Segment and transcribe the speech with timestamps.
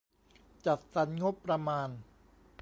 [0.65, 1.89] จัดสรรงบประมาณ